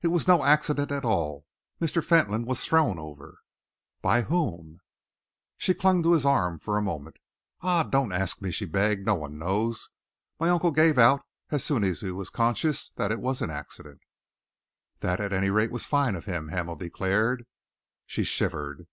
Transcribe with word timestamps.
It 0.00 0.08
was 0.08 0.26
no 0.26 0.42
accident 0.42 0.90
at 0.90 1.04
all. 1.04 1.44
Mr. 1.82 2.02
Fentolin 2.02 2.46
was 2.46 2.64
thrown 2.64 2.98
over!" 2.98 3.40
"By 4.00 4.22
whom?" 4.22 4.66
he 4.68 4.72
asked. 4.72 4.80
She 5.58 5.74
clung 5.74 6.02
to 6.02 6.12
his 6.14 6.24
arm 6.24 6.58
for 6.58 6.78
a 6.78 6.80
moment. 6.80 7.18
"Ah, 7.60 7.82
don't 7.82 8.10
ask 8.10 8.40
me!" 8.40 8.50
she 8.50 8.64
begged. 8.64 9.04
"No 9.04 9.16
one 9.16 9.36
knows. 9.38 9.90
My 10.40 10.48
uncle 10.48 10.70
gave 10.70 10.96
out, 10.96 11.26
as 11.50 11.62
soon 11.62 11.84
as 11.84 12.00
he 12.00 12.10
was 12.10 12.30
conscious, 12.30 12.88
that 12.96 13.12
it 13.12 13.20
was 13.20 13.42
an 13.42 13.50
accident." 13.50 14.00
"That, 15.00 15.20
at 15.20 15.34
any 15.34 15.50
rate, 15.50 15.70
was 15.70 15.84
fine 15.84 16.16
of 16.16 16.24
him," 16.24 16.48
Hamel 16.48 16.76
declared. 16.76 17.44
She 18.06 18.24
shivered. 18.24 18.86